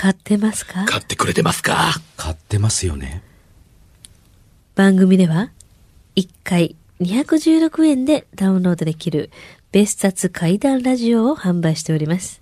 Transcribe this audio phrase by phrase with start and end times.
[0.00, 0.84] 買ってますか？
[0.84, 1.92] 買ってくれてますか？
[2.16, 3.20] 買ってますよね。
[4.76, 5.50] 番組では
[6.14, 9.32] 1回216円でダウンロードできる
[9.72, 12.40] 別冊怪談ラジオを販売しております。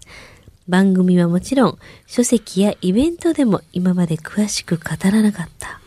[0.69, 5.81] 番組はもちろん書籍やイベントでも今まで詳しく語らなかった。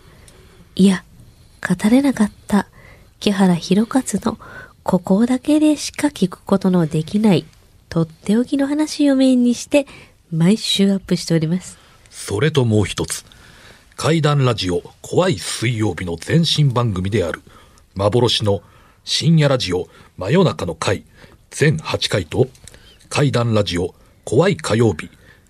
[0.75, 1.03] いや、
[1.61, 2.65] 語れなかった
[3.19, 4.39] 木原博勝の
[4.81, 7.45] ここだけでしか聞くことのできない
[7.89, 9.85] とっておきの話をメインにして
[10.31, 11.77] 毎週アップしております。
[12.09, 13.25] それともう一つ。
[13.95, 17.41] 怪談ラジオ怖い水曜日の前身番組である
[17.95, 18.61] 幻の
[19.03, 21.03] 深夜ラジオ真夜中の回
[21.49, 22.47] 全8回と
[23.09, 25.09] 怪談ラジオ怖い火曜日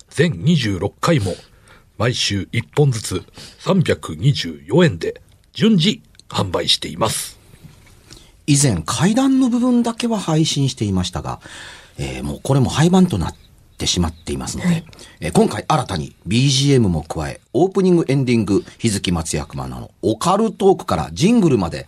[0.10, 1.34] 全26回も
[2.00, 3.24] 毎週1本ずつ
[3.60, 5.22] 324円で
[5.54, 7.38] 順次販売しています。
[8.48, 11.40] 以前階段の部分だけは配信していましたが、
[12.00, 13.36] えーもうこれも廃盤となっ
[13.80, 14.84] てしまっていますので、
[15.20, 21.88] え今回新たに BGM も加え、オープニングエンディング、日月松役マナのオカルトークからジングルまで、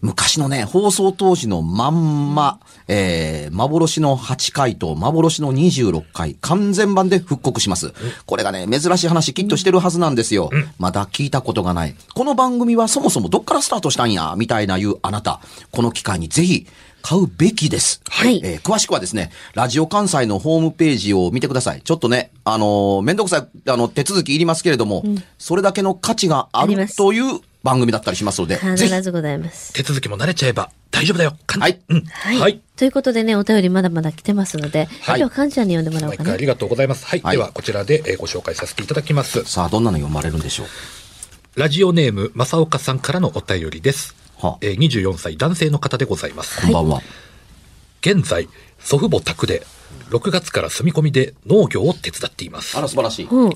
[0.00, 7.92] 昔のね、放送当時のまんま、えー、幻の8回と幻の26回、完全版で復刻します。
[8.26, 10.50] これがね、珍しい話きっとしてるはずなんですよ。
[10.78, 11.94] まだ聞いたことがない。
[12.14, 15.40] この番組はそもそもどっからスタートしたんや、みたいな言うあなた、
[15.70, 16.66] この機会にぜひ、
[17.08, 18.00] 買うべきです。
[18.08, 21.82] はいえー詳しくはですね、ラジオ関西のホームページを見てください。
[21.82, 25.04] ちょっとね、あのーめんどくさい、あの、手続きいりますけれども、
[25.38, 29.72] それだけの価値があるありますという番組だったりしますので、ぜひ必ずございます。
[29.72, 31.36] 手続きも慣れちゃえば大丈夫だよ。
[31.46, 32.04] はいうん。
[32.06, 32.38] はい。
[32.40, 32.60] はい。
[32.76, 36.36] ということでね、お便りまだまだ来てますので、はい今日はかんちゃんに読んでもらおうかな毎回あ。
[36.40, 37.06] りがとうございます。
[37.06, 37.20] はい。
[37.20, 39.44] はいでは、こちらで、えーご紹介させていただきます。
[39.44, 40.66] さあ、どんなの読まれるんでしょう？
[41.60, 44.14] ラジオネーム、正岡さんからのお便りです。
[44.38, 46.60] はあえー24歳男性の方でございます。
[46.62, 47.00] こんばんは。
[48.02, 48.48] 現在、
[48.78, 49.66] 祖父母宅で、
[50.10, 52.82] 6月から住み込みで農業を手伝っていますあ。
[52.82, 53.26] ら、素晴らしい。
[53.26, 53.52] うん。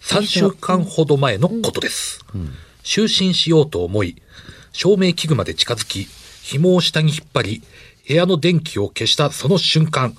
[0.00, 2.24] 3週間ほど前のことです。
[2.82, 4.20] 就寝しようと思い、
[4.72, 6.08] 照明器具まで近づき、
[6.42, 7.62] 紐を下に引っ張り、
[8.06, 10.14] 部屋の電気を消したその瞬間、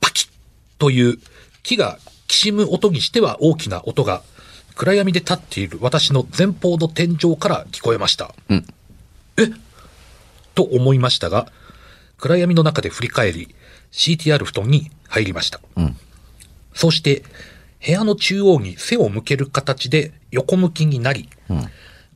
[0.00, 0.28] パキッ
[0.78, 1.18] という
[1.62, 1.98] 木が
[2.28, 4.22] きしむ音にしては大きな音が、
[4.76, 8.34] 暗闇で立っている私の前方の天井から聞こえました。
[8.50, 8.66] うん
[9.36, 9.50] え？
[10.54, 11.50] と思いましたが、
[12.18, 13.54] 暗闇の中で振り返り、
[13.90, 15.60] CTR 布団に入りました。
[15.80, 15.96] ん。
[16.74, 17.22] そして、
[17.84, 21.28] 部屋の中央に背を向ける形で横向きになり、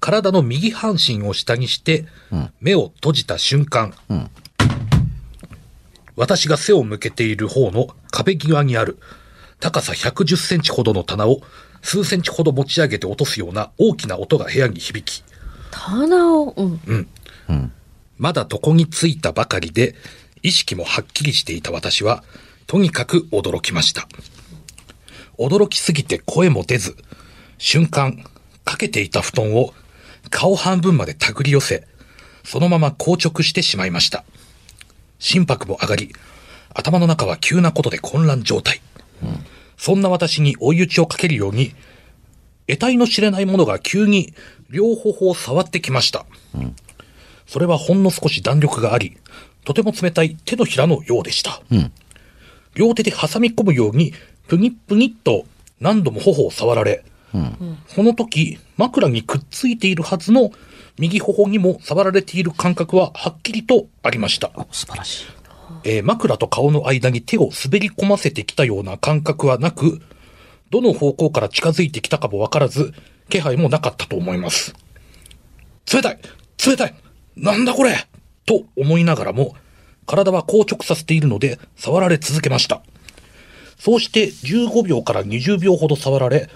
[0.00, 2.06] 体の右半身を下にして、
[2.60, 4.30] 目を閉じた瞬間、ん。
[6.14, 8.98] 私が背を向けている方の壁際にある
[9.60, 11.42] 高さ110センチほどの棚を
[11.82, 15.22] 数センチほど持ち上げて落とすような大きな音が部屋に響き、
[15.76, 17.08] 棚を、うん。
[18.16, 19.94] まだ床についたばかりで、
[20.42, 22.24] 意識もはっきりしていた私は、
[22.66, 24.08] とにかく驚きました。
[25.38, 26.96] 驚きすぎて声も出ず、
[27.58, 28.24] 瞬間、
[28.64, 29.74] かけていた布団を
[30.30, 31.86] 顔半分まで手繰り寄せ、
[32.42, 34.24] そのまま硬直してしまいました。
[35.18, 36.12] 心拍も上がり、
[36.72, 38.80] 頭の中は急なことで混乱状態。
[39.76, 41.74] そんな私に追い打ちをかけるように、
[42.66, 44.34] 得体の知れないものが急に
[44.70, 46.26] 両頬を触ってきました。
[47.46, 49.16] それはほんの少し弾力があり、
[49.64, 51.60] とても冷たい手のひらのようでした。
[52.74, 54.12] 両手で挟み込むように、
[54.48, 55.44] ぷにっぷにっと
[55.80, 57.04] 何度も頬を触られ、
[57.88, 60.50] その時、枕にくっついているはずの
[60.98, 64.50] 右頬にも触られている感覚ははっきりとありました。
[64.54, 65.26] お素晴らしい。
[65.84, 70.00] えー枕と顔の間に手を滑り込ませてきたような感覚はなく、
[70.70, 72.92] どの方向から近づいてきたかもわからず、
[73.28, 74.74] 気配もなかったと思います。
[75.92, 76.18] 冷たい
[76.66, 76.94] 冷たい
[77.36, 78.06] なんだこれ
[78.46, 79.54] と思いながらも、
[80.06, 82.82] 体は硬直させているので、触られ続けました。
[83.78, 86.48] そうして15秒から20秒ほど触られ、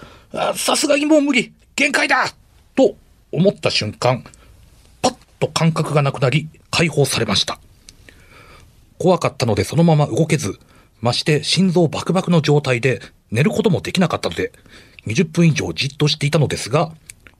[0.55, 2.33] さすがにもう無理限界だ
[2.75, 2.95] と
[3.31, 4.23] 思った瞬間、
[5.01, 7.59] パッと感覚がなくなり、解放されました。
[8.97, 10.59] 怖かったのでそのまま動けず、
[11.01, 14.51] まして心臓バクバクの状態で寝ることもできなかったので、
[15.07, 16.91] 20分以上じっとしていたのですが、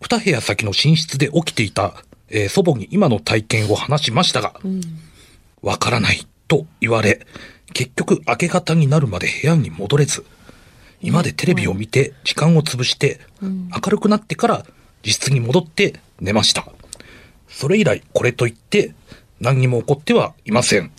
[0.02, 1.94] 二部屋先の寝室で起きていた、
[2.30, 4.54] えー祖母に今の体験を話しましたが、
[5.62, 7.26] わからないと言われ、
[7.74, 10.26] 結局明け方になるまで部屋に戻れず、
[11.02, 14.66] 今でテレビを見て時間を潰して、明るくなってから
[15.04, 16.66] 自室に戻って寝ました。
[17.50, 18.94] それ以来これといって
[19.40, 20.92] 何にも起こってはいません。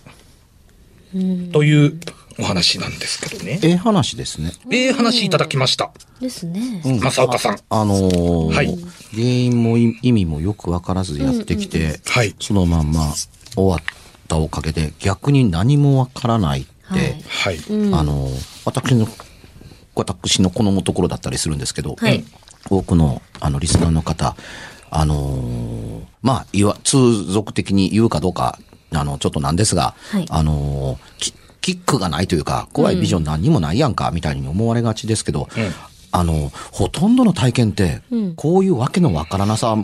[1.53, 1.99] という
[2.39, 3.61] お話なんですけどね。
[3.63, 4.53] ええ話ですね。
[4.71, 5.91] ええ話いただきました。
[6.21, 6.83] ですね。
[7.01, 7.59] 正岡さん。
[7.71, 8.79] あのーはい
[9.13, 13.13] 原因もい意味もよくわからずやってきて、はいそのまんま
[13.55, 13.81] 終わっ
[14.29, 17.59] たおかげで逆に何もわからないって、はいはい。
[17.95, 19.09] あのー私の、
[19.95, 22.25] 私の好むところだったりするんですけど、はい
[22.71, 24.37] 多くのあのリスナーの方、
[24.91, 28.59] あのーまあ、いわ、通俗的に言うかどうか、
[28.93, 35.49] あの、ちょっとなんですが、はいあのーキキックがないというか、怖いビジョン何にもないやんか、みたいに思われがちですけど、
[36.11, 38.03] あの、ほとんどの体験って、
[38.37, 39.77] こういうわけのわからなさ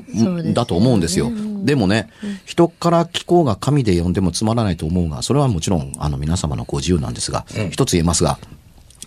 [0.52, 1.30] だと思うんですよ。
[1.64, 2.10] でもね、
[2.44, 8.38] 人から聞こうが紙で読んでもつまらないと思うが、それはもちろん、あの、皆様のご自由なんですが、一つ言えますが、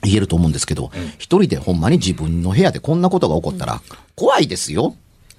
[0.03, 3.81] 言えると思うんですけど、一人でほんまに自分の部屋でこんなことが起こったら、
[4.15, 4.95] 怖いですよ。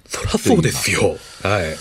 [0.07, 1.17] そりゃそうですよ。
[1.41, 1.75] はい。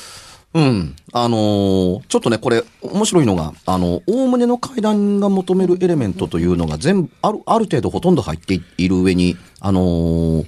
[0.54, 0.96] うん。
[1.12, 10.46] あのーちょっとね、これ、面白いのが、あの、おおむねの階段が求めるエレメントというのが全部、ある、ある程度ほとんど入っている上に、あのー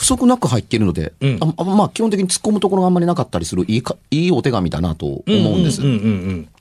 [0.00, 1.38] 不足なく入っているので、うん。
[1.42, 5.82] ああまあ、基本的に突っ込むところがあんまりなかったりする、いいか、いいお手紙だなと思うんです。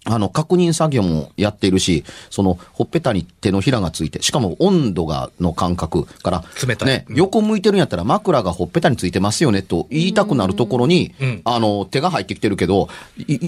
[0.04, 6.90] あの、確認作業もやっているし、その、ほっぺたに手のひらがついて、しかも温度が、の感覚から、冷たい。
[6.90, 11.42] ね、うん横向いてるんやったら枕がほっぺたについてますよねと言いたくなるところに、うん。
[11.46, 12.90] あの、手が入ってきてるけど、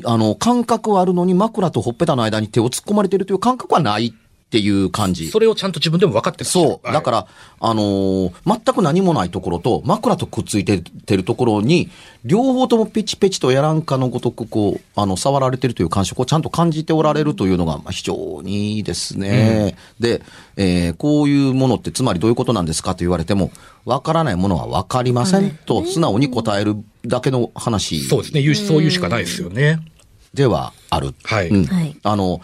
[0.05, 4.13] あの、感覚はあるのに枕とほっぺたの間に手を突っ込まれてるという感覚はない
[4.51, 5.29] っていう感じ。
[5.29, 6.91] それをちゃんと自分でも分かってるそう。
[6.91, 7.27] だから、
[7.61, 11.89] あのー全く何もないところと、枕とくっついててるところに、
[12.25, 19.77] 両方ともペチペチとやらんかのごとく、こう、あの、触られてるという感触をちゃんと感じておられるというのが、まあ非常にいいですね。
[20.01, 20.21] で、
[20.57, 23.51] えーこういうものってつまりどういうことなんですかと言われても、
[23.85, 26.75] わからないものはわかりませんと、素直に答える
[27.05, 28.41] だけの話そうですね。
[28.41, 29.79] 言うし、そう言うしかないですよね。
[30.33, 31.13] ではある。
[31.23, 32.41] はいうんはいあの、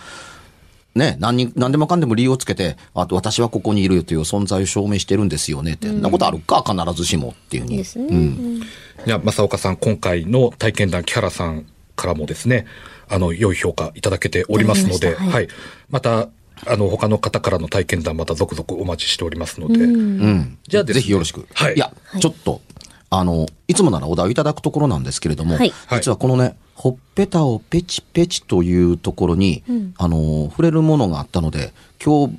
[0.98, 7.78] ね、何に、何でもかんでも理由をつけて、あと私はここにいるよという存在を証明してるんですよねって、そんなことあるか、必ずしもっていうふうに。
[7.78, 8.08] ですね。
[8.10, 8.62] うん。
[9.06, 11.66] いや、正岡さん、今回の体験談、木原さん
[11.96, 12.66] からもですね、
[13.10, 15.48] あの、良い評価いただけておりますので、まはいはい。
[15.90, 16.30] また、
[16.66, 20.58] あの、他の方からの体験談、また続々お待ちしておりますので、うん。
[20.68, 21.48] じゃあねぜひよろしく。
[21.54, 22.62] はいいや、ちょっと、
[23.10, 29.64] あの、いつもならお題をいただくところなんですけれども、はい実はこのね、ほっぺたをペチペチというところに、
[29.98, 32.38] あの、触れるものがあったので、今日、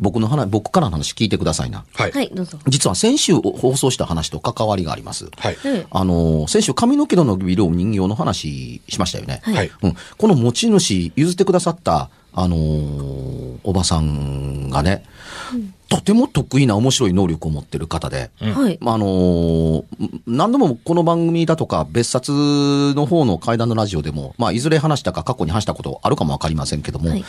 [0.00, 1.84] 僕の話、僕からの話聞いてくださいな。
[1.92, 2.12] はい。
[2.12, 2.58] はい、どうぞ。
[2.68, 5.28] 実は先週放送した話と関わりがあります。
[5.36, 5.56] はい。
[5.64, 9.40] うんあの、先週髪の毛の伸びるお人形の話しましたよね。
[9.42, 9.70] はいはい。
[9.82, 15.02] うん、この持ち主、譲ってくださった、あのーおばさんがね、
[15.88, 18.78] とても得意な面白い能力を持ってる方で、はい。
[18.80, 19.84] まああのー
[20.26, 22.30] 何度もこの番組だとか別冊
[22.94, 27.24] の方の階段のラジオでも、まあ、いずれ話したか過去に話したことあるかもわかりませんけども、はい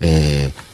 [0.00, 0.72] えー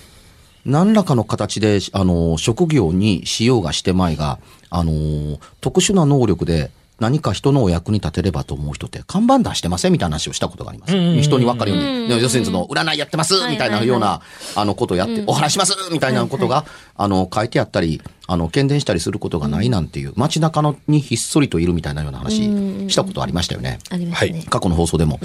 [0.66, 4.38] 何らかの形で、あのー職業にしようがしてまいが、
[4.70, 10.92] あのー特殊な能力で何か人のお役に立てればと思う人って看板出してませんみたいな話をしたことがあります。
[11.22, 12.20] 人に分かるように。
[12.20, 14.20] 要するにその、占いやってますみたいなような、
[14.56, 16.64] あの、ことをやって、お話しますみたいなことが、
[16.96, 22.42] あの、書いてあったり、あの、検伝したりすることがないなんていう、街中のにひっそりといるみたいなような話、
[22.90, 23.78] したことありましたよね。
[23.90, 24.44] ありますね。
[24.48, 25.20] 過去の放送でも、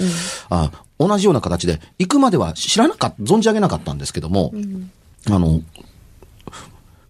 [0.50, 4.52] あ同じような形で行くまでは知らなかった存じ上げなかったんですけども、
[5.28, 5.60] あの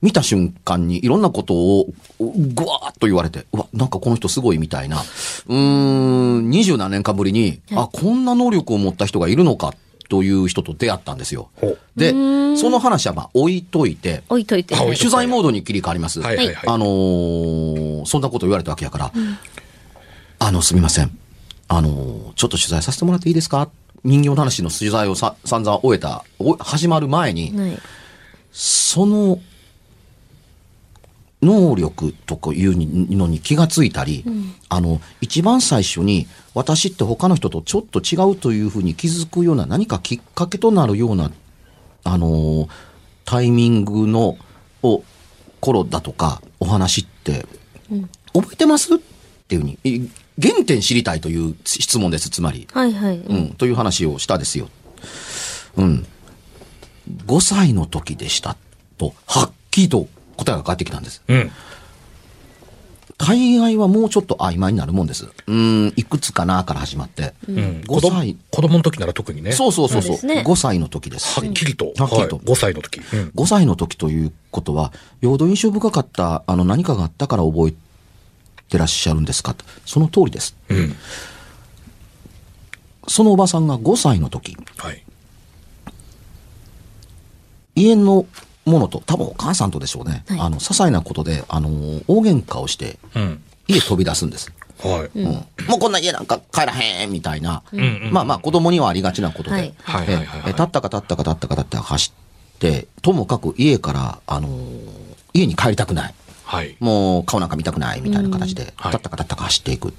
[0.05, 1.87] 見た瞬間にいろんなことを
[2.21, 9.73] ぐわーっと言われてうわなんかこの人すごいみたいなうーん二十何年かぶりに、あこんな能力を持った人がいるのか
[10.11, 11.49] という人と出会ったんですよ。
[11.97, 14.77] でその話はまあ置いといて置いといて。
[14.77, 16.21] 取材モードに切り替わります。
[16.21, 16.57] はいはいはい。
[16.67, 19.13] あのーの、そんなこと言われたわけやから、
[20.39, 21.19] あの、すみません。
[21.69, 23.71] あの、ちょっと取材させてもらっていいですか？
[24.05, 27.79] 人形の話の取材をさ散々終えた、お始まる前に、はい。
[28.53, 29.41] その
[31.45, 32.75] 能力とかいう
[33.17, 34.25] のに気がついたり、
[34.69, 41.31] あの、一番最初に私って他の人とちょっと違うというふうに気づくような何かきっかけとなるような、
[42.05, 42.69] あの、
[43.25, 44.37] タイミングの、
[44.83, 45.03] を、
[45.61, 47.47] 頃だとかお話って、
[48.35, 48.97] 覚えてます？
[48.97, 48.99] っ
[49.49, 50.01] ていうふうに、え
[50.41, 52.67] 原点知りたいという質問です、つまり。
[52.73, 53.19] はいはい。
[53.19, 53.35] う。
[53.35, 54.69] ん、という話をしたですよ。
[55.77, 56.07] うん。
[57.27, 58.57] 5歳の時でした。
[58.99, 61.23] と、はっきりと答えが返ってきたんです。
[61.29, 61.51] うん。
[63.17, 65.29] 大概はもうちょっと曖昧になるもんです。
[65.47, 67.33] うん、いくつかなから始まって。
[67.49, 67.57] うん。
[67.57, 68.37] 5子供歳。
[68.51, 69.53] 子供の時なら特にね。
[69.53, 70.27] そうそうそうそう。
[70.27, 71.41] ね5歳の時です。
[71.41, 71.93] はっきりと。
[71.97, 73.01] はっきりとはい、5歳の時。
[73.01, 73.33] うん。
[73.35, 77.75] 5歳の時ということは、よほど印象深かった、あの、何かがあったから覚え
[78.69, 79.55] てらっしゃるんですか？
[79.55, 80.57] とその通りです。
[80.69, 80.97] うん。
[83.07, 85.05] そのおばさんが5歳の時、はい。
[87.77, 88.27] 家の
[88.65, 90.25] ものと、多分お母さんとでしょうね。
[90.29, 91.69] はいあの、些細なことで、あの、
[92.07, 93.43] 大喧嘩をして、うん。
[93.67, 94.53] 家飛び出すんです。
[94.83, 95.19] はい。
[95.19, 95.33] うん
[95.67, 105.05] もうこんな家なんか帰らへんみたいな、んうんまあまあ子供にはありがちなことで、はいはいええ立ったか立ったか立ったか立ったか走って、ともかく家から、あのー
[105.37, 106.15] 家に帰りたくない。
[106.45, 106.77] はい。
[106.79, 109.95] もう顔なんか見たくないみたいな形で、はい立ったか立ったか走っていく。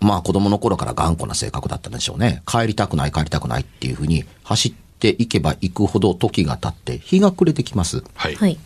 [0.00, 2.42] まあ子供の頃から頑固な性格だったんでしょうね。
[2.46, 8.02] 帰りたくない帰りたくないっていうふうに走っていけば行くほど時が経って日が暮れてきます。
[8.14, 8.34] はい。
[8.34, 8.58] はい。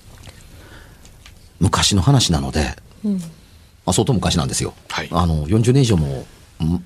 [1.61, 2.75] 昔の話なので、
[3.05, 3.19] うん。
[3.19, 3.21] ま
[3.87, 4.75] あ、相当昔なんですよ。
[4.89, 6.25] はいあの、40年以上も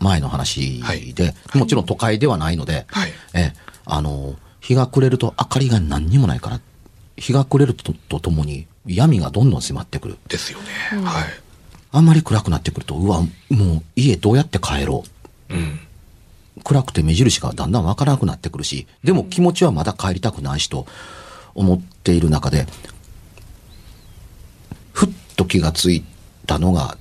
[0.00, 0.80] 前の話
[1.14, 3.52] で、はいもちろん都会ではないので、はいえ、
[3.84, 6.60] あの、日が暮れると明かりが何にもないから、
[7.16, 10.18] 日が暮れるととともに闇がどんどん迫ってくる。
[10.28, 11.04] ですよね。
[11.04, 11.24] はい。
[11.92, 15.04] あんまり暗くなってくると、うわ、もう家どうやって帰ろ
[15.48, 15.80] うん。
[16.66, 16.68] う。
[16.68, 20.86] 暗くて目印がだんだんわからなくなってくるし、でも気持ちはまだ帰りたくないしと
[21.54, 22.66] 思っている中で、
[24.92, 26.02] ふっと気がつい
[26.46, 26.98] たのが、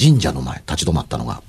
[0.00, 1.42] 神社の前、立ち止まったのが、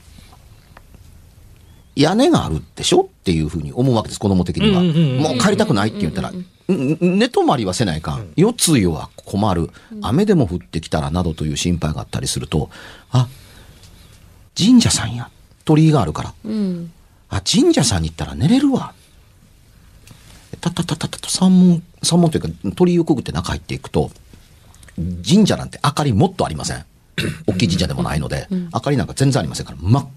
[1.95, 4.81] 屋根があるでしょっていうふうに思うわけです、子供的には。
[4.83, 6.33] もう帰りたくないって言ったら、
[6.67, 8.33] 寝泊まりはせないかん。
[8.35, 9.69] 夜露は困る。
[10.01, 12.69] 雨でも降ってきたらなどという心配があったりすると、
[13.11, 13.29] あ、
[14.57, 15.29] 神社さんや。
[15.63, 16.33] 鳥居があるから。
[16.43, 16.91] うん。
[17.29, 18.93] あ、神社さんに行ったら寝れるわ。
[20.61, 24.11] たったたったたった三門、三門というか鳥居をくぐって中入っていくと、
[24.97, 26.85] 神社なんて明かりもっとありません。
[27.47, 30.07] 大きい神社でもないので、明かりなんか全然ありませんから、真っ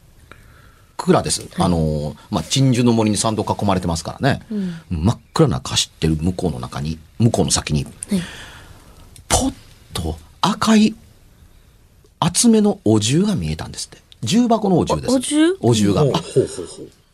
[0.96, 1.46] 暗です。
[1.58, 4.42] あのーまあ、鎮守の森に参道囲まれてますからね。
[4.90, 7.94] 真っ暗な中走ってる向こうの中に、向こうの先に、はい。
[9.28, 9.54] ポッ
[9.92, 10.94] と赤い
[12.20, 13.98] 厚めのお重が見えたんですって。
[14.22, 15.12] 重箱のお重です。
[15.12, 15.56] おお重？
[15.60, 16.02] お重が。
[16.02, 16.04] あ。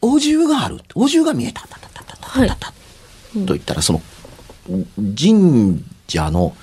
[0.04, 0.80] お重がある。
[0.94, 1.62] お重が見えた。
[1.62, 2.72] たたたたたはいたた
[3.46, 4.02] と言ったら、その、
[5.18, 6.54] 神社の、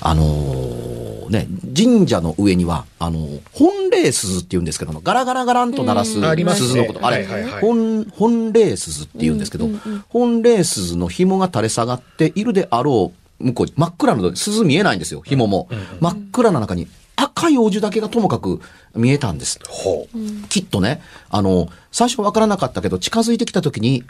[0.00, 7.04] あのーね、神社の上には、あのー本霊鈴って言うんですけども、ガラガラガランと鳴らすうんありますね鈴のこと。
[7.04, 9.68] あれ、はいはいはい本、本霊鈴って言うんですけど、
[10.08, 15.68] 本霊鈴の紐が垂れ下がっているであろう、向こうに真っ暗なので鈴見えないんですよ、紐も。
[16.00, 16.86] 真っ暗な中に
[17.16, 18.60] 赤いお重だけがともかく
[18.94, 19.58] 見えたんです。
[19.68, 20.48] ほう。
[20.48, 24.04] きっとね、あの、最初わからなかったけど、近づいてきた時に、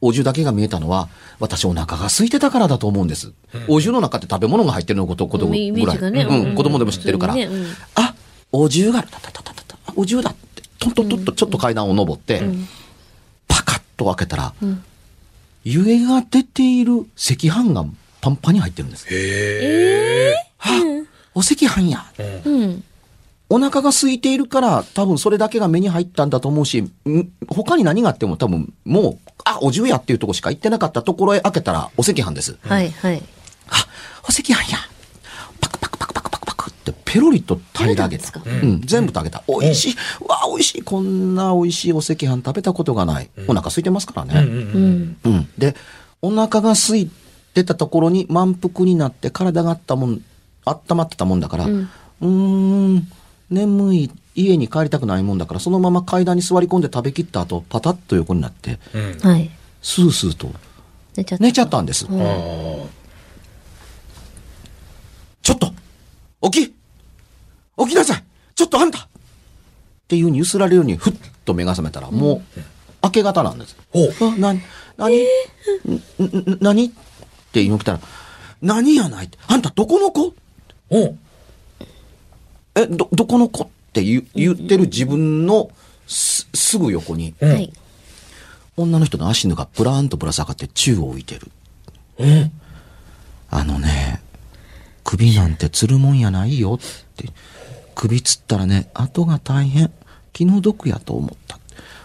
[0.00, 3.32] お重だけが見えたのは、私お腹が空いてたからだと思うんです。
[3.68, 6.12] お重の中って食べ物が入ってるのこと、ことぐらい。
[6.12, 7.34] ねうん、うん子供でも知ってるから。
[7.34, 8.14] ねうんあ、
[8.50, 9.08] お重がある。
[9.08, 10.62] たたたたたお重だって。
[10.78, 12.42] トントントンとちょっと階段を登って、
[13.46, 14.54] パカッと開けたら、
[15.64, 17.84] 湯気が出ている赤飯が
[18.20, 19.06] パンパンに入ってるんです。
[19.08, 20.01] へえ。
[20.01, 20.01] あ、
[21.34, 22.04] お赤飯や。
[22.44, 22.84] うん。
[23.48, 26.90] お腹が空いているから、多分それだけが目に入ったんだと思うし、ん
[27.48, 32.56] 他に何があっても多分もう、あ、お重やっていうとこしか行ってなかったところへ開けたらお赤飯です。
[32.62, 33.22] はいはい。
[33.68, 33.86] あ、
[34.22, 34.78] お赤飯や。
[35.60, 38.26] パクパクパクパクパクパクってペロリと平らげた。
[38.26, 39.42] 食べうん、全部食べた。
[39.46, 39.96] 美味しい。
[40.26, 40.82] わあ、美味しい。
[40.82, 43.28] こんな美味しいお赤飯食べたことがない。
[43.48, 44.40] お腹空いてますからね。
[44.40, 45.16] うん。
[45.24, 45.48] うん。
[45.58, 45.76] で、
[46.22, 47.10] お腹が空い
[47.52, 50.22] てたところに満腹になって体があったもん、
[50.64, 53.08] 温まってたもんだから、うーん、
[53.50, 59.18] 眠い、家に帰りたくないもんだから、そのまま階段に座り込んで食べきった後、パタッと横になって、うん。
[59.18, 59.50] はい。
[59.82, 60.50] スースーと
[61.16, 61.44] 寝ちゃった。
[61.44, 62.06] 寝ちゃったんです。
[62.06, 62.86] うんあ
[65.42, 65.72] ちょっと
[66.50, 66.74] 起き
[67.78, 69.08] 起きなさいちょっとあんたっ
[70.06, 71.14] ていうふうに揺すられるように、ふっ
[71.44, 72.60] と目が覚めたら、もう、
[73.02, 73.76] 明け方なんです。
[73.90, 74.12] ほう。
[74.20, 74.54] あ、な、
[74.96, 76.84] なに、んん何？
[76.84, 76.94] って
[77.62, 78.00] 言うの来たら、
[78.60, 79.26] 何やない？
[79.26, 79.38] って。
[79.48, 80.34] あんたどこの子？
[80.92, 81.18] ほう。
[82.74, 85.70] え、ど、どこの子って言う言ってる自分の
[86.06, 87.72] すすぐ横に、うんはい。
[88.76, 91.50] 女の人の足のがプラーンとぶら下がって宙を浮いてる。
[92.18, 92.52] うん。
[93.50, 94.20] あのね、
[95.02, 96.78] 首なんてつるもんやないよっ
[97.16, 97.28] て。
[97.94, 99.90] 首つったらね、後が大変。
[100.32, 101.58] 気の毒やと思った。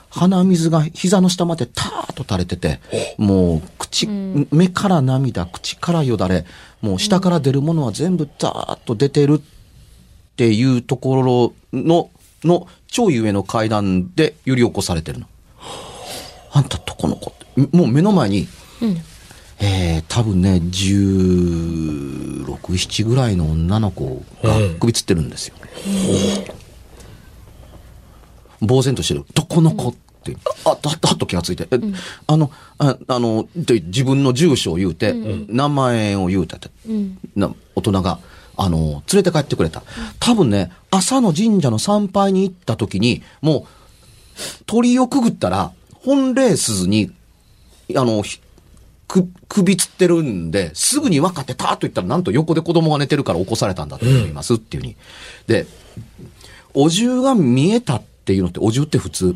[0.09, 2.79] 鼻水が膝の下までターッと垂れてて、
[3.17, 6.45] もう口、目から涙、口からよだれ、
[6.81, 12.09] もう下から出るものは全部ザーッと出てるっていうところの、
[12.43, 15.27] の超上の階段で揺り起こされてるの。
[16.51, 18.47] あんたどこの子って、もう目の前に、
[18.81, 18.97] うん。
[19.59, 25.55] えー、多分ね、16、7ぐらいの女の子がうん首つってるんですよ。
[28.61, 29.25] 呆然としてる。
[29.33, 30.35] どこの子って、
[30.65, 31.79] あっと、あっと、あっと気がついて、え
[32.27, 35.13] あの、ああの、で自分の住所を言うて、
[35.47, 37.17] 名前を言うてて、うん。
[37.35, 38.19] な大人が、
[38.55, 39.83] あの、連れて帰ってくれた。
[40.19, 43.63] 多分ね、朝の神社の参拝に行った時に、もう、
[44.65, 47.11] 鳥をくぐったら、本霊鈴に、
[47.95, 48.39] あの、ひ
[49.07, 54.95] く、首つってるんで、すぐに分かってたーっと言ったら、なんと横で子供が寝てるから起こされたんだと思いますっていうふうに。
[55.45, 55.67] で、
[56.73, 59.35] お重が見えたっていうのって、お重って普通、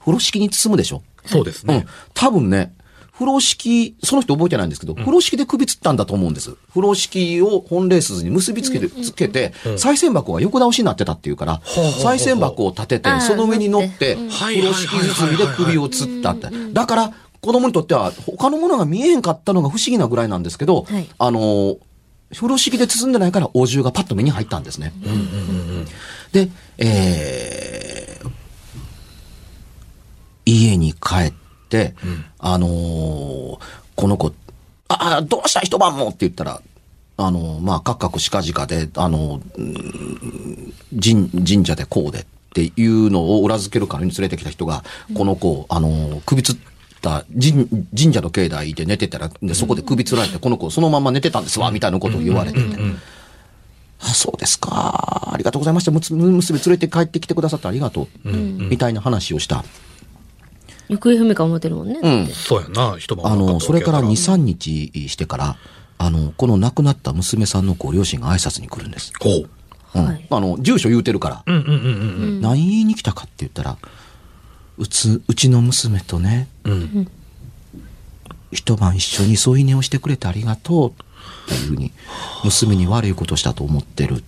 [0.00, 0.96] 風呂敷に包むでしょ？
[0.96, 1.86] うんそうですね。。
[2.14, 2.74] 多分ね、
[3.12, 6.54] 風呂敷、その人覚えてないんですけど、風呂敷で首つったんだと思うんです。
[6.68, 11.60] 風呂敷を本霊鈴に結びつけて、つけて、賽銭箱が横倒しになってたっていうから、
[12.00, 16.48] 賽銭箱を立ててその上に乗って、風呂敷包みで首をつったって。
[16.72, 21.06] だから、子供にとっては、他のものが見えへんかったのが不思議なぐらいなんですけど、はい。
[21.18, 21.78] あのー、
[22.34, 24.94] 風呂敷で包んでないから、お重がパッと目に入ったんですね。
[26.32, 27.77] で、えー
[30.48, 31.32] 家に帰っ
[31.68, 31.94] て、
[32.38, 33.58] あのー
[33.96, 34.32] この子、
[34.88, 35.60] あ、あどうした？
[35.60, 36.62] 一晩もって言ったら、
[37.16, 42.24] あのーまあ、かっかくしかじかで、あのーうん神、神社でこうでっ
[42.54, 44.84] ていうのを裏付けるからに連れてきた人が、
[45.14, 46.56] この子を、あのー首つっ
[47.02, 52.76] た神神社の境内で寝てたら、で、そこで首つられて、この子そのまま寝てたんですわ、みたいなことを言われてて。
[54.00, 55.32] あ、そうですか。
[55.32, 55.90] ありがとうございました。
[55.90, 58.28] むつ娘連れて帰ってきてくださってありがとう。
[58.30, 59.64] みたいな話をした。
[60.88, 62.00] 行方不明か思ってるもんね。
[62.02, 62.26] うん。
[62.28, 65.56] そうやな、一晩あの、それから2、わけや3日してから、
[65.98, 69.12] あの、この亡くなった娘さんのご両親が挨拶に来るんです。
[69.20, 69.50] ほう。
[69.94, 71.76] うんはいあの、住所言うてるから、うんうんうんう
[72.38, 73.78] ん何言いに来たかって言ったら、
[74.76, 76.72] うつ、うちの娘とね、うん。
[76.72, 77.08] うん。
[78.52, 80.94] 一晩一緒に添い寝をしてくれてありがとうっ
[81.48, 81.92] ていうふうに、
[82.44, 84.16] 娘に悪いことしたと思ってる。
[84.16, 84.24] うん。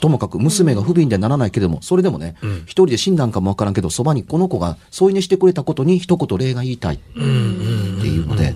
[0.00, 8.54] ともかく娘が不憫でならないけれども、それでもね、ん一人で死んだんかもわからんけど、そばにこの子が添い寝してくれたことに一言礼が言いたいっていうので、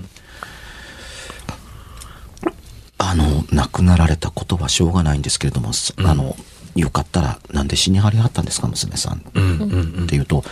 [2.98, 6.36] あの、亡くなられたことはしょうがないんですけれども、そあの、
[6.76, 9.22] よかったら、なんで死にはりはったんですか、娘さん。
[9.34, 10.04] うんうんうん。
[10.04, 10.44] っていうと、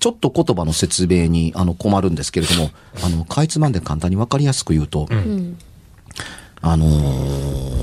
[0.00, 2.70] ちょっと言葉の説明にあの困るんですけれども、
[3.04, 5.56] あの、かいつまんで簡単にわかりやすく言うと、うん。
[6.60, 7.81] あのー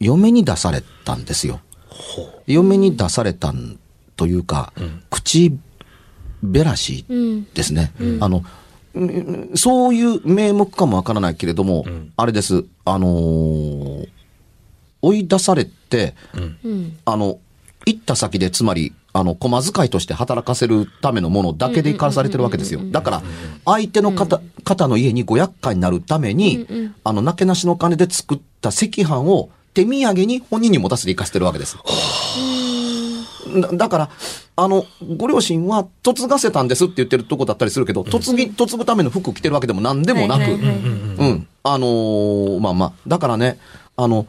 [0.00, 1.60] 嫁に出されたんですよ。
[2.46, 3.78] 嫁に出されたん
[4.16, 4.72] というか、
[5.10, 5.56] 口
[6.42, 7.44] べらしうん。
[7.52, 7.92] ですね。
[8.20, 8.38] あの、
[8.94, 11.84] うんそういう名目かもわからないけれども、
[12.16, 12.64] あれです。
[12.84, 14.08] あのー
[15.02, 16.14] 追い出されて、
[16.62, 16.98] うん。
[17.06, 17.38] あの、
[17.86, 22.80] 行った先で、つまり、あの、駒遣いとして働かせるためのものだけで生かされてるわけですよ。
[22.84, 23.22] だから、
[23.64, 26.66] 相手の方、方の家にご厄介になるために、
[27.02, 31.76] あの、なけなしの金で作った赤飯を手土産に本人に持たせて生かしてるわけです。
[33.60, 34.10] だだから、
[34.56, 34.84] あの、
[35.16, 41.48] ご両親は嫁がせたんですって言ってるとこだったりするけど、嫁ぎ、嫁ぐための服着てるわけでも何でもなく、うん。
[41.62, 43.58] あのーまあまあ、だからね、
[43.96, 44.26] あの、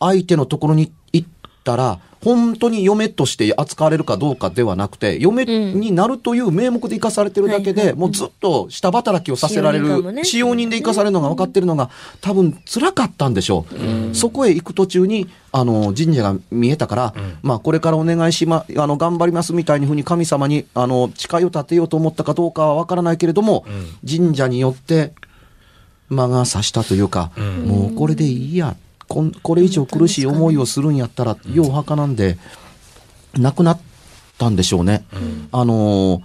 [0.00, 1.28] 相手のところに行っ
[1.64, 13.66] たら、本当に嫁として扱われるかどうかではなくて、嫁になるという名目で生かされてるだけで、もうずっと下働きをさせられる、使用人で生かされるのが分かってるのが、多分辛かったんでしょ
[14.10, 14.14] う。
[14.14, 23.64] そこへ行く途中に、あの、神社が見えたから、まあ、これからお願いしま、あの、頑張りますみたいにふうに神様に、あの、誓いを立てようと思ったかどうかは分からないけれども、
[24.08, 25.12] 神社によって、
[26.08, 27.30] 魔が差したというか、
[27.64, 28.76] もうこれでいいや。
[29.08, 32.38] こんこれ以上苦しい思いをするんやったら、ようはかなんで、
[33.36, 33.80] 亡くなっ
[34.38, 35.04] たんでしょうね。
[35.50, 36.22] あの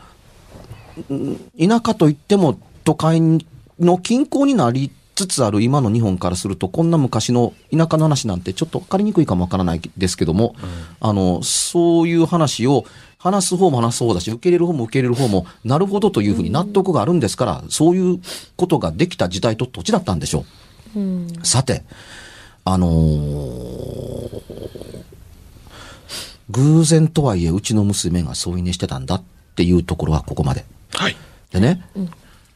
[1.59, 3.19] 田舎といっても都会
[3.79, 10.55] の近郊になりつつある今の日本からすると、こんな昔の田舎の話なんてちょっと分かりにくいかもわからないですけども、
[10.99, 12.85] あの、そういう話を
[13.17, 18.19] 話す方も話す方だし、受け入れる方も受け入れる方も、なるほどというふうに納得があるんですから、そういう
[18.57, 20.45] ことができた時代と土地だったんでしょ
[20.95, 20.99] う。
[20.99, 21.27] うん。
[21.43, 21.83] さて、
[22.65, 24.43] あのー
[26.49, 29.23] 偶然とはいえうちの娘が添い寝してたんだっ
[29.55, 30.65] ていうところはここまで。
[30.91, 31.15] はい。
[31.51, 31.83] でね、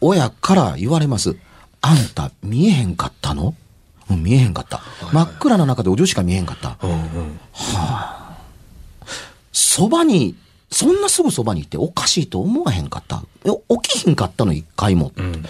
[0.01, 1.35] 親から言われます。
[1.81, 3.55] あんた見えへんかったの？
[4.11, 4.81] うん見えへんかった。
[5.13, 6.77] 真っ暗な中でお嬢しか見えへんかった。
[6.83, 7.39] うんうん。
[9.51, 10.35] そばに、
[10.69, 13.23] そんなすぐそばにいておかしいと思わへんかった。
[13.45, 13.49] え
[13.81, 14.53] 起きひんかったの？
[14.53, 15.11] 一回も。
[15.15, 15.43] うん。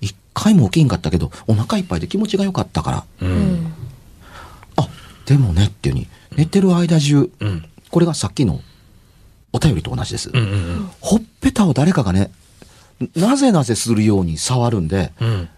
[0.00, 3.04] 一回も起きひんかったけど、お腹いっぱいで気持ちが良かったから。
[3.20, 3.74] うん。
[5.26, 7.64] あ、でもねっていうに、寝てる間中、うん。
[7.90, 8.60] これがさっきの
[9.52, 10.30] お便りと同じです。
[10.32, 12.30] うんうんほっぺたを誰かがね、
[13.14, 15.48] なぜなぜするように触るんで、うん。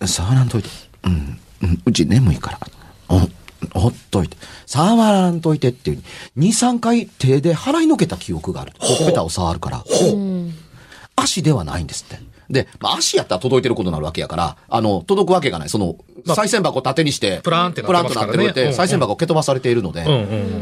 [0.00, 0.08] うん。
[0.08, 0.68] 触らんといて。
[1.04, 2.60] うん、うん、うち眠いから。
[3.08, 4.36] お、ほっといて。
[4.66, 6.02] 触らんといてっていう、
[6.38, 8.72] 2、3回手で払いのけた記憶がある。
[8.78, 9.84] ほっぺたを触るから。
[10.12, 10.54] うん。
[11.14, 12.18] 足ではないんですって。
[12.50, 15.68] で、まあ、足やったら届いてることになるわけやから、あの、届くわけがない。
[15.68, 20.18] その、まあ再銭箱を縦にして、プラーンってなってますからねプラーンとなってるうんうん再銭箱を蹴飛ばされているので、うんうん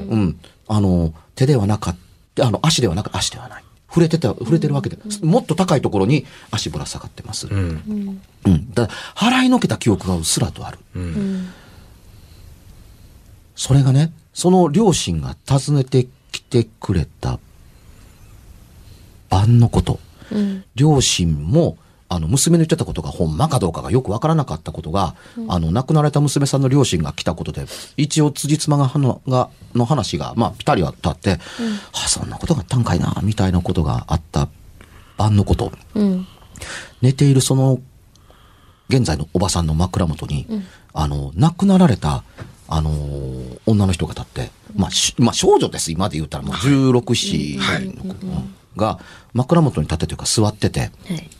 [0.08, 0.40] うん。
[0.68, 1.96] あの、手ではなかっ
[2.34, 3.64] た、あの、足ではなか足ではない。
[3.88, 7.46] 触れてた、触れてるわけで、もっと高いところに足ぶら下がってます。
[7.46, 7.54] うん。
[7.56, 8.22] うん。
[8.44, 8.74] うん。
[8.74, 8.92] だか
[9.24, 10.78] ら払いのけた記憶がうっすらとある。
[10.96, 11.48] うん。
[13.54, 17.38] それがね、その両親が訪ねてきてくれた
[19.30, 20.00] 晩のこと。
[20.32, 20.64] うん。
[20.74, 21.76] 両親も、
[22.08, 25.14] あの、娘の言ってたことがほんまかどうかがよくわからなかったことが、
[25.48, 31.38] あの、亡くなられた娘さんの両親が来たことで、一応、辻褄が、の、が、の話が、まあ、ピタリは立って、
[31.92, 34.48] あ、そんなことがあったんかいな、みたいなことがあった
[35.16, 35.72] 晩のこと。
[35.94, 36.26] うん。
[37.02, 37.80] 寝ているその、
[38.88, 40.46] 現在のおばさんの枕元に、
[40.92, 42.22] あの、亡くなられた、
[42.68, 48.26] あのー女の人が立って、まあ、しまあ、少女です、今で言ったらもう16、7の子
[48.76, 48.98] が、
[49.32, 51.30] 枕元に立ってというか座ってて、はい。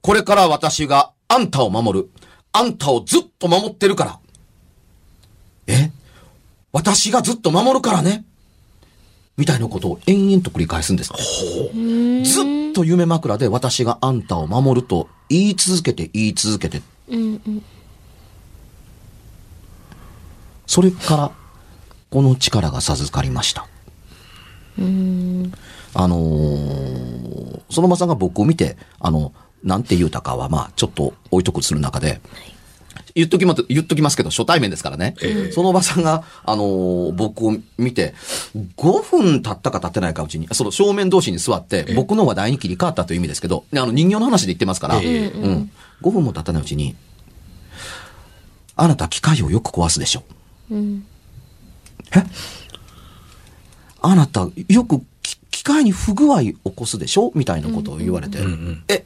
[0.00, 2.10] これから私があんたを守る。
[2.52, 4.18] あんたをずっと守ってるから。
[5.66, 5.90] え？
[6.72, 8.24] 私がずっと守るからね。
[9.36, 11.12] みたいなことを延々と繰り返すんです。
[11.12, 16.80] ずっと夢枕で私があんたを守ると言い続けて言い続けて。
[17.08, 17.62] うんうん。
[20.66, 21.30] それから、
[22.10, 23.68] この力が授かりました。
[24.78, 25.52] うん。
[25.94, 29.32] あのーそのまさんが僕を見て、あの、
[29.64, 32.20] なんて言うたかは、まあ、ちょっと置いとくする中で、
[33.16, 35.14] 言っときます、言っときますけど、初対面ですからね。
[35.22, 38.14] ええそのおばさんが、あのー僕を見て、
[38.76, 45.70] 5分経ったか経ってないかうちに、その正面同士に座って、僕の話題に切り替わったという意味ですけど、あの人形の話で言ってますから、ええうん。
[46.02, 46.94] 5分も経たないうちに、
[48.76, 50.22] あなた機械をよく壊すでしょ。
[50.70, 51.06] うん。
[52.14, 52.22] え？
[54.06, 57.32] あなた、よくき機械に不具合起こすでしょ？
[57.34, 58.84] みたいなことを言われて、うんうん。
[58.88, 59.04] え、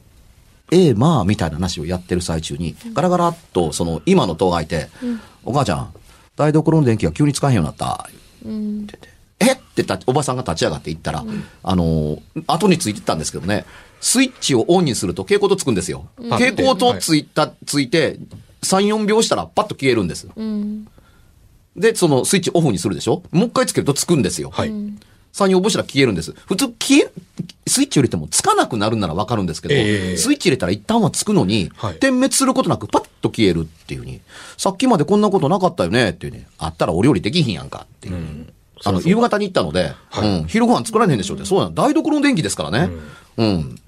[0.71, 4.89] ええ、まあ、みたいな話をやってる最中に、ガラガラっと、その、今の戸が開いて、
[5.45, 5.93] お母ちゃん、
[6.37, 8.09] 台所の電気が急に使えへんようになった。
[8.45, 8.87] うん。
[9.39, 9.53] え？
[9.53, 11.25] ってたおばさんが立ち上がって行ったら、
[11.63, 13.65] あのー後についてったんですけどね、
[14.01, 16.09] スイッチをオンにすると蛍光灯つくんですよ。
[16.21, 16.29] ん。
[16.29, 18.19] 蛍光灯ついた、ついて、
[18.63, 20.29] 3、4秒したらパッと消えるんです。
[20.37, 20.87] うん。
[21.77, 23.23] で、そのスイッチオフにするでしょ？
[23.31, 24.51] もう一回つけるとつくんですよ。
[24.51, 24.71] はい。
[24.71, 24.95] 3、
[25.33, 26.33] 4秒したら消えるんです。
[26.33, 27.11] 普通消え、
[27.67, 34.21] スイッチ入れてもつかなくなるならわかるんですけど、ええスイッチ入れたら一旦はつくのに、はい点滅することなくパッと消えるっていうふうに、
[34.57, 36.11] さっきまでこんなことなかったよね？
[36.11, 38.15] っていうね、あったらお料理できひんやんかっていう。
[38.15, 38.53] うん
[38.83, 42.89] あの、夕方に行ったので、はいうん、昼ご飯作られへんでしょって、そうやん、台所の電気ですからね。
[43.37, 43.79] うん。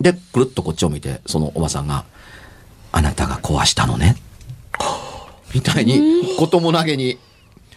[0.00, 2.04] で、くるっとこっちを見て、そのおばさんが、
[2.92, 4.14] あなたが壊したのね。
[5.54, 7.18] みたいに、ことも投げに、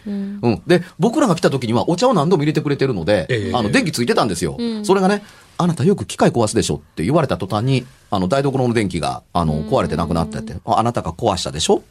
[0.06, 0.62] うん。
[0.66, 3.52] で、僕らが来た時にはお茶を何度も入れてくれてるので、ええ。
[3.54, 4.56] あの、電気ついてたんですよ。
[4.82, 5.22] それがね、
[5.58, 11.82] あなたよく機械壊すでしょって言われた途端に、あの、台所の電気が、あの、壊れてなくなってて、ああなたが壊したでしょっ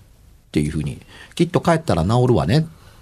[0.51, 0.99] ていうふうに、
[1.35, 2.61] きっと帰ったら治るわねっ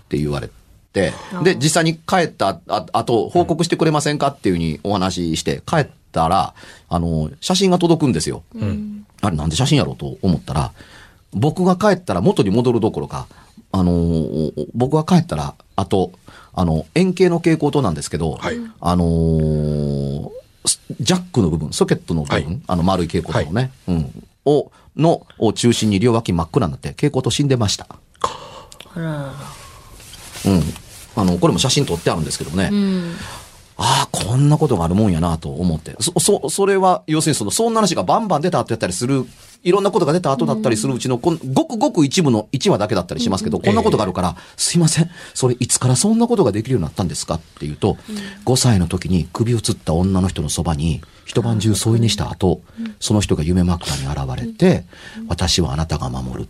[0.09, 0.49] て言われ
[0.93, 1.13] て、
[1.43, 6.53] で、実際に帰ったああと、報告してくれませんかっていうふうにお話しして、帰ったら、
[6.87, 8.43] あの、写真が届くんですよ。
[9.21, 10.71] あれなんで写真やろうと思ったら、
[11.33, 13.27] 僕が帰ったら元に戻るどころか、
[13.71, 16.11] あのー僕が帰ったら、あと、
[16.53, 20.29] あの、円形の蛍光灯なんですけど、はいあのー
[20.65, 27.87] スジャックの部分、ソケットの部分、はいあの丸い蛍光灯のね、うん、を、の、を中心に両脇真っ暗になって、蛍光灯死んでました。
[28.95, 29.33] あら。
[30.45, 30.61] うん。
[31.15, 32.69] あの、これも写真撮ってあるんですけどね。
[32.71, 33.15] うん。
[33.77, 35.95] ああ、こんなことがあるもんやなと思って。
[35.99, 39.25] そ、そ、それは、要するにその、そんな話がバンバン出た後やったりする、
[39.63, 47.35] いろんなことが出た後だったりするうちの、こんごくごく一部の1話だけだったりしますけど、こんなことがあるから、すいません、それいつからそんなことができるようになったんですか？
[47.35, 47.97] っていうと、
[48.45, 52.61] 5歳の時に首をつった女の人のそばに、一晩中添い寝した後、
[52.99, 54.85] その人が夢枕に現れて、
[55.27, 56.49] 私はあなたが守る。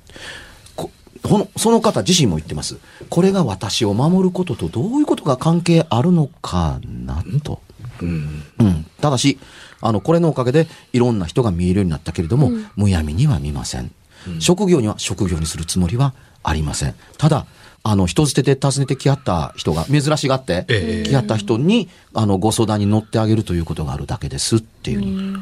[0.76, 0.91] こ
[1.24, 2.78] このその方自身も言ってます。
[3.10, 7.62] これが私を守ることとどういうことが関係あるのかなと。
[8.02, 8.43] うん。
[8.60, 8.86] うん。
[9.02, 9.39] ただし、
[9.81, 13.91] あの、これのおかげでいろんな人が見えるようになったけれども、むやみには見ません。
[14.39, 16.13] 職業には職業にするつもりは
[16.43, 16.95] ありません。
[17.17, 17.45] ただ、
[17.83, 25.37] あの、人捨てで訪ねてきはった人が、珍しがって、ええ来はった人に、あの、ご相談に乗ってあげるということがあるだけですっていうふうに。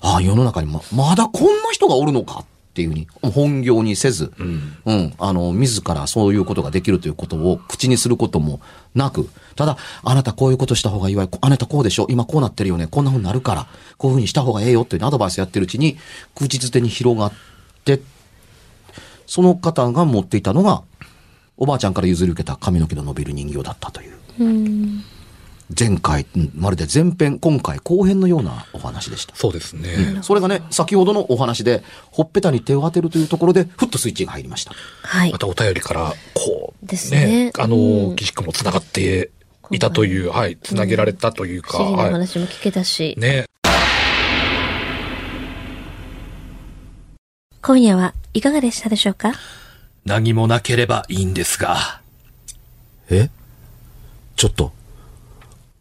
[0.00, 4.76] ああ、世の中にま、まだこんな人がおるのかっていうふうに、本業にせず、うん。
[4.84, 8.60] うん、あの、自らそういうことができるということを口にすることも
[8.96, 14.82] なく、ただ、あなたこういうことした方がいいわよ、あなたこうでしょ、今こうなってるよね、こんな風になるから、こういう風にした方がええよ。
[14.82, 15.98] っていうアドバイスやってるうちに、
[16.34, 17.32] 口づてに広がっ
[17.84, 18.00] て、
[19.26, 20.82] その方が持っていたのが、
[21.58, 24.16] おばあちゃんから譲り受けた髪の毛の伸びる人形だったという。
[25.00, 25.15] う。
[25.78, 29.34] 前回、うんまるで前編、今回後編のようなお話でした。
[29.34, 30.20] そうですね。
[30.22, 34.72] それがね、先ほどのお話で、ほっぺたに手を当てるというところで、ふっとスイッチが入りました。
[35.02, 35.38] はいま。
[35.38, 39.30] たお便りから、こう、ですねあのう、ん岸君も繋がって
[39.72, 43.46] いたという、はい、繋げられたというか、不思議なは話も聞けたしい。、ね。
[47.60, 49.32] 今夜はいかがでしたでしょうか？
[50.04, 52.00] 何もなければいいんですが。
[53.10, 53.30] え？
[54.36, 54.72] ちょっと、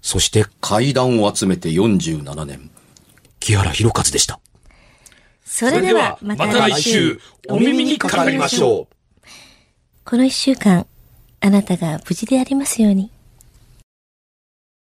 [0.00, 2.70] そして階段を集めて47年、
[3.40, 4.40] 木原博一でした。
[5.44, 9.26] それではまた来週、お耳にかかりましょう。
[10.04, 10.86] この一週間、
[11.40, 13.10] あなたが無事でありますように。